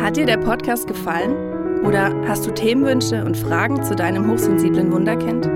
Hat 0.00 0.16
dir 0.16 0.24
der 0.24 0.38
Podcast 0.38 0.86
gefallen? 0.86 1.84
Oder 1.84 2.14
hast 2.28 2.46
du 2.46 2.54
Themenwünsche 2.54 3.24
und 3.24 3.36
Fragen 3.36 3.82
zu 3.82 3.96
deinem 3.96 4.30
hochsensiblen 4.30 4.92
Wunderkind? 4.92 5.46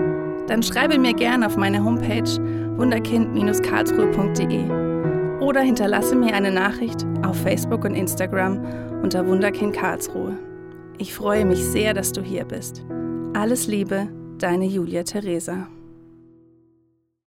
Dann 0.48 0.60
schreibe 0.62 0.98
mir 0.98 1.14
gerne 1.14 1.46
auf 1.46 1.56
meine 1.56 1.84
Homepage 1.84 2.28
wunderkind-karlsruhe.de 2.76 5.40
oder 5.40 5.60
hinterlasse 5.60 6.16
mir 6.16 6.34
eine 6.34 6.50
Nachricht 6.50 7.06
auf 7.24 7.40
Facebook 7.40 7.84
und 7.84 7.94
Instagram 7.94 8.58
unter 9.02 9.24
Wunderkind 9.26 9.74
Karlsruhe. 9.74 10.36
Ich 10.98 11.14
freue 11.14 11.44
mich 11.44 11.64
sehr, 11.64 11.94
dass 11.94 12.10
du 12.12 12.22
hier 12.22 12.44
bist. 12.44 12.84
Alles 13.34 13.68
Liebe, 13.68 14.08
deine 14.38 14.66
Julia 14.66 15.04
Theresa. 15.04 15.68